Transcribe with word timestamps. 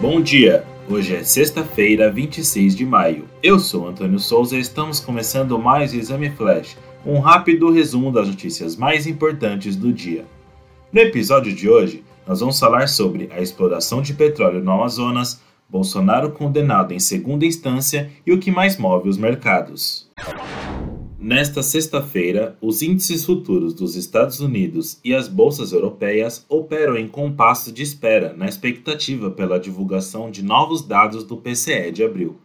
Bom 0.00 0.20
dia! 0.20 0.64
Hoje 0.88 1.16
é 1.16 1.22
sexta-feira, 1.22 2.10
26 2.10 2.76
de 2.76 2.86
maio. 2.86 3.24
Eu 3.42 3.58
sou 3.58 3.88
Antônio 3.88 4.18
Souza 4.18 4.56
e 4.56 4.60
estamos 4.60 5.00
começando 5.00 5.58
mais 5.58 5.92
o 5.92 5.96
Exame 5.96 6.30
Flash, 6.30 6.76
um 7.04 7.18
rápido 7.18 7.70
resumo 7.70 8.12
das 8.12 8.28
notícias 8.28 8.76
mais 8.76 9.06
importantes 9.06 9.76
do 9.76 9.92
dia. 9.92 10.24
No 10.92 11.00
episódio 11.00 11.54
de 11.54 11.68
hoje, 11.68 12.04
nós 12.26 12.40
vamos 12.40 12.58
falar 12.58 12.88
sobre 12.88 13.28
a 13.32 13.40
exploração 13.40 14.00
de 14.00 14.14
petróleo 14.14 14.62
no 14.62 14.70
Amazonas, 14.70 15.40
Bolsonaro 15.68 16.30
condenado 16.30 16.92
em 16.92 16.98
segunda 16.98 17.44
instância 17.44 18.10
e 18.26 18.32
o 18.32 18.38
que 18.38 18.50
mais 18.50 18.76
move 18.76 19.08
os 19.08 19.18
mercados. 19.18 20.10
Nesta 21.22 21.62
sexta-feira, 21.62 22.56
os 22.62 22.80
índices 22.80 23.26
futuros 23.26 23.74
dos 23.74 23.94
Estados 23.94 24.40
Unidos 24.40 24.98
e 25.04 25.14
as 25.14 25.28
bolsas 25.28 25.70
europeias 25.70 26.46
operam 26.48 26.96
em 26.96 27.06
compasso 27.06 27.70
de 27.70 27.82
espera 27.82 28.32
na 28.32 28.48
expectativa 28.48 29.30
pela 29.30 29.60
divulgação 29.60 30.30
de 30.30 30.42
novos 30.42 30.80
dados 30.80 31.22
do 31.22 31.36
PCE 31.36 31.92
de 31.92 32.02
abril. 32.02 32.38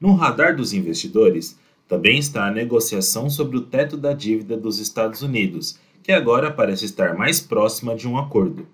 No 0.00 0.16
radar 0.16 0.56
dos 0.56 0.72
investidores 0.72 1.56
também 1.86 2.18
está 2.18 2.48
a 2.48 2.50
negociação 2.50 3.30
sobre 3.30 3.56
o 3.56 3.60
teto 3.60 3.96
da 3.96 4.12
dívida 4.12 4.56
dos 4.56 4.80
Estados 4.80 5.22
Unidos, 5.22 5.78
que 6.02 6.10
agora 6.10 6.50
parece 6.50 6.86
estar 6.86 7.16
mais 7.16 7.40
próxima 7.40 7.94
de 7.94 8.08
um 8.08 8.18
acordo. 8.18 8.66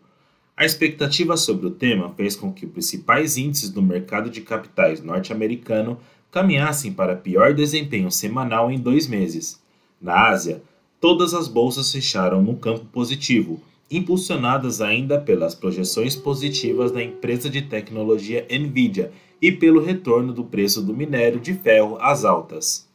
A 0.57 0.65
expectativa 0.65 1.37
sobre 1.37 1.67
o 1.67 1.71
tema 1.71 2.15
fez 2.17 2.35
com 2.35 2.51
que 2.51 2.65
os 2.65 2.73
principais 2.73 3.37
índices 3.37 3.69
do 3.69 3.83
mercado 3.83 4.31
de 4.31 4.41
capitais 4.41 5.03
norte-americano 5.03 5.99
caminhassem 6.35 6.93
para 6.93 7.15
pior 7.15 7.55
desempenho 7.55 8.11
semanal 8.11 8.69
em 8.69 8.77
dois 8.77 9.07
meses. 9.07 9.63
Na 10.03 10.31
Ásia, 10.31 10.61
todas 11.01 11.33
as 11.33 11.47
bolsas 11.47 11.93
fecharam 11.93 12.43
no 12.43 12.57
campo 12.57 12.87
positivo, 12.87 13.63
impulsionadas 13.89 14.81
ainda 14.81 15.17
pelas 15.21 15.55
projeções 15.55 16.17
positivas 16.17 16.91
da 16.91 17.01
empresa 17.01 17.49
de 17.49 17.63
tecnologia 17.63 18.45
Nvidia 18.51 19.13
e 19.41 19.53
pelo 19.53 19.81
retorno 19.81 20.33
do 20.33 20.43
preço 20.43 20.83
do 20.83 20.93
minério 20.93 21.39
de 21.39 21.55
ferro 21.55 21.99
às 22.01 22.25
altas. 22.25 22.89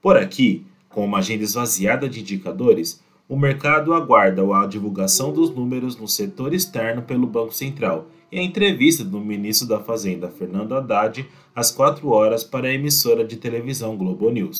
Por 0.00 0.16
aqui, 0.16 0.66
com 0.88 1.04
uma 1.04 1.18
agenda 1.18 1.44
esvaziada 1.44 2.08
de 2.08 2.18
indicadores, 2.18 3.00
o 3.28 3.36
mercado 3.36 3.94
aguarda 3.94 4.42
a 4.56 4.66
divulgação 4.66 5.32
dos 5.32 5.54
números 5.54 5.96
no 5.96 6.08
setor 6.08 6.52
externo 6.52 7.02
pelo 7.02 7.28
Banco 7.28 7.54
Central 7.54 8.08
e 8.32 8.38
a 8.38 8.42
entrevista 8.42 9.04
do 9.04 9.20
ministro 9.20 9.68
da 9.68 9.78
Fazenda, 9.78 10.30
Fernando 10.30 10.74
Haddad, 10.74 11.28
às 11.54 11.70
4 11.70 12.08
horas 12.08 12.42
para 12.42 12.66
a 12.66 12.72
emissora 12.72 13.22
de 13.24 13.36
televisão 13.36 13.94
Globo 13.94 14.30
News. 14.30 14.56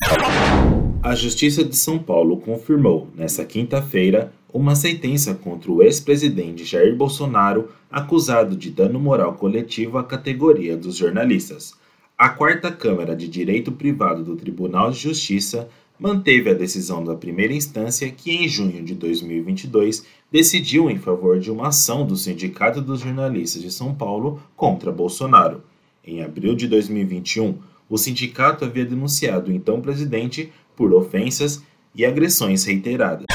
A 1.02 1.14
Justiça 1.14 1.64
de 1.64 1.74
São 1.74 1.98
Paulo 1.98 2.36
confirmou, 2.36 3.08
nesta 3.16 3.46
quinta-feira, 3.46 4.30
uma 4.52 4.76
sentença 4.76 5.34
contra 5.34 5.72
o 5.72 5.82
ex-presidente 5.82 6.64
Jair 6.64 6.94
Bolsonaro, 6.94 7.70
acusado 7.90 8.54
de 8.54 8.70
dano 8.70 9.00
moral 9.00 9.32
coletivo 9.32 9.96
à 9.96 10.04
categoria 10.04 10.76
dos 10.76 10.94
jornalistas. 10.94 11.72
A 12.18 12.28
quarta 12.28 12.70
Câmara 12.70 13.16
de 13.16 13.26
Direito 13.26 13.72
Privado 13.72 14.22
do 14.22 14.36
Tribunal 14.36 14.90
de 14.90 14.98
Justiça 14.98 15.68
manteve 15.98 16.50
a 16.50 16.54
decisão 16.54 17.04
da 17.04 17.14
primeira 17.14 17.52
instância 17.52 18.10
que, 18.10 18.30
em 18.30 18.48
junho 18.48 18.82
de 18.82 18.94
2022, 18.94 20.04
decidiu 20.30 20.90
em 20.90 20.98
favor 20.98 21.38
de 21.38 21.50
uma 21.50 21.68
ação 21.68 22.06
do 22.06 22.16
Sindicato 22.16 22.80
dos 22.80 23.00
Jornalistas 23.00 23.62
de 23.62 23.70
São 23.70 23.94
Paulo 23.94 24.42
contra 24.56 24.90
Bolsonaro. 24.90 25.62
Em 26.04 26.22
abril 26.22 26.54
de 26.54 26.66
2021, 26.66 27.56
o 27.88 27.98
sindicato 27.98 28.64
havia 28.64 28.84
denunciado 28.84 29.50
o 29.50 29.54
então 29.54 29.80
presidente 29.80 30.50
por 30.74 30.92
ofensas 30.94 31.62
e 31.94 32.04
agressões 32.04 32.64
reiteradas. 32.64 33.26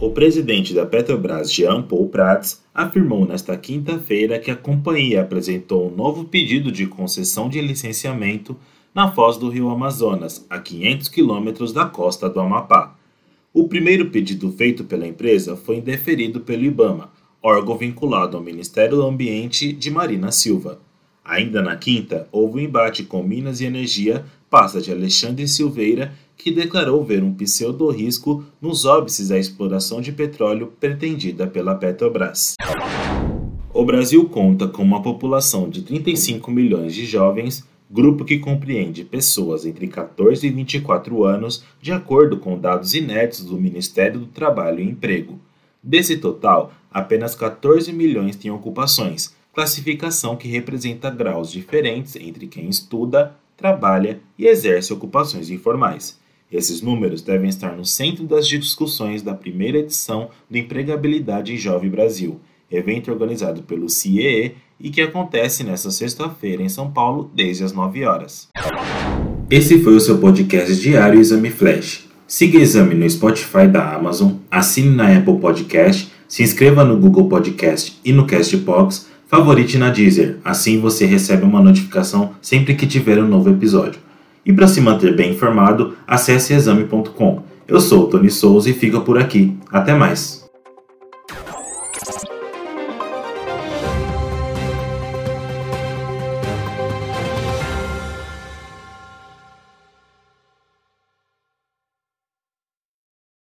O 0.00 0.10
presidente 0.10 0.74
da 0.74 0.84
Petrobras, 0.84 1.52
Jean 1.52 1.82
Paul 1.82 2.08
Prats, 2.08 2.62
afirmou 2.74 3.24
nesta 3.24 3.56
quinta-feira 3.56 4.38
que 4.38 4.50
a 4.50 4.56
companhia 4.56 5.22
apresentou 5.22 5.88
um 5.90 5.94
novo 5.94 6.24
pedido 6.24 6.70
de 6.72 6.86
concessão 6.86 7.48
de 7.48 7.60
licenciamento 7.60 8.56
na 8.94 9.10
foz 9.10 9.36
do 9.36 9.48
rio 9.48 9.70
Amazonas, 9.70 10.46
a 10.48 10.60
500 10.60 11.08
quilômetros 11.08 11.72
da 11.72 11.84
costa 11.84 12.30
do 12.30 12.38
Amapá. 12.38 12.94
O 13.52 13.66
primeiro 13.66 14.08
pedido 14.10 14.52
feito 14.52 14.84
pela 14.84 15.06
empresa 15.06 15.56
foi 15.56 15.78
indeferido 15.78 16.40
pelo 16.40 16.62
IBAMA, 16.64 17.10
órgão 17.42 17.76
vinculado 17.76 18.36
ao 18.36 18.42
Ministério 18.42 18.98
do 18.98 19.02
Ambiente 19.02 19.72
de 19.72 19.90
Marina 19.90 20.30
Silva. 20.30 20.78
Ainda 21.24 21.60
na 21.60 21.74
quinta, 21.74 22.28
houve 22.30 22.60
um 22.60 22.62
embate 22.62 23.02
com 23.02 23.22
Minas 23.22 23.60
e 23.60 23.64
Energia, 23.64 24.24
pasta 24.48 24.80
de 24.80 24.92
Alexandre 24.92 25.48
Silveira, 25.48 26.14
que 26.36 26.52
declarou 26.52 27.02
ver 27.02 27.24
um 27.24 27.34
pseudo-risco 27.34 28.44
nos 28.60 28.84
óbices 28.84 29.32
à 29.32 29.38
exploração 29.38 30.00
de 30.00 30.12
petróleo 30.12 30.72
pretendida 30.78 31.48
pela 31.48 31.74
Petrobras. 31.74 32.54
O 33.72 33.84
Brasil 33.84 34.28
conta 34.28 34.68
com 34.68 34.84
uma 34.84 35.02
população 35.02 35.68
de 35.68 35.82
35 35.82 36.48
milhões 36.50 36.94
de 36.94 37.04
jovens 37.04 37.66
grupo 37.94 38.24
que 38.24 38.40
compreende 38.40 39.04
pessoas 39.04 39.64
entre 39.64 39.86
14 39.86 40.44
e 40.44 40.50
24 40.50 41.22
anos, 41.22 41.64
de 41.80 41.92
acordo 41.92 42.38
com 42.38 42.58
dados 42.58 42.92
inéditos 42.92 43.44
do 43.44 43.56
Ministério 43.56 44.18
do 44.18 44.26
Trabalho 44.26 44.80
e 44.80 44.90
Emprego. 44.90 45.38
Desse 45.80 46.16
total, 46.16 46.72
apenas 46.90 47.36
14 47.36 47.92
milhões 47.92 48.34
têm 48.34 48.50
ocupações, 48.50 49.36
classificação 49.52 50.36
que 50.36 50.48
representa 50.48 51.08
graus 51.08 51.52
diferentes 51.52 52.16
entre 52.16 52.48
quem 52.48 52.68
estuda, 52.68 53.36
trabalha 53.56 54.18
e 54.36 54.48
exerce 54.48 54.92
ocupações 54.92 55.48
informais. 55.48 56.18
Esses 56.50 56.82
números 56.82 57.22
devem 57.22 57.48
estar 57.48 57.76
no 57.76 57.84
centro 57.84 58.24
das 58.24 58.48
discussões 58.48 59.22
da 59.22 59.34
primeira 59.34 59.78
edição 59.78 60.30
do 60.50 60.58
Empregabilidade 60.58 61.56
Jovem 61.56 61.90
Brasil, 61.90 62.40
evento 62.68 63.12
organizado 63.12 63.62
pelo 63.62 63.88
CIEE 63.88 64.56
e 64.78 64.90
que 64.90 65.00
acontece 65.00 65.64
nesta 65.64 65.90
sexta-feira 65.90 66.62
em 66.62 66.68
São 66.68 66.90
Paulo, 66.90 67.30
desde 67.34 67.64
as 67.64 67.72
9 67.72 68.04
horas. 68.04 68.48
Esse 69.50 69.82
foi 69.82 69.94
o 69.94 70.00
seu 70.00 70.18
podcast 70.18 70.74
diário 70.76 71.20
Exame 71.20 71.50
Flash. 71.50 72.08
Siga 72.26 72.58
o 72.58 72.60
Exame 72.60 72.94
no 72.94 73.08
Spotify 73.08 73.68
da 73.70 73.94
Amazon, 73.94 74.32
assine 74.50 74.94
na 74.94 75.16
Apple 75.16 75.38
Podcast, 75.38 76.10
se 76.26 76.42
inscreva 76.42 76.84
no 76.84 76.96
Google 76.96 77.28
Podcast 77.28 78.00
e 78.04 78.12
no 78.12 78.26
Castbox, 78.26 79.08
favorite 79.26 79.78
na 79.78 79.90
Deezer, 79.90 80.38
assim 80.44 80.80
você 80.80 81.06
recebe 81.06 81.44
uma 81.44 81.62
notificação 81.62 82.32
sempre 82.40 82.74
que 82.74 82.86
tiver 82.86 83.18
um 83.18 83.28
novo 83.28 83.50
episódio. 83.50 84.00
E 84.44 84.52
para 84.52 84.68
se 84.68 84.80
manter 84.80 85.14
bem 85.16 85.32
informado, 85.32 85.96
acesse 86.06 86.52
exame.com. 86.52 87.42
Eu 87.66 87.80
sou 87.80 88.04
o 88.04 88.06
Tony 88.08 88.30
Souza 88.30 88.68
e 88.68 88.74
fico 88.74 89.00
por 89.00 89.18
aqui. 89.18 89.56
Até 89.70 89.94
mais! 89.94 90.43